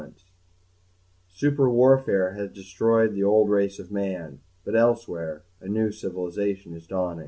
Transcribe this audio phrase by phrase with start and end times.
[0.01, 0.13] net
[1.31, 6.87] _Super warfare has destroyed the old race of man, but elsewhere a new civilization is
[6.87, 7.19] dawning....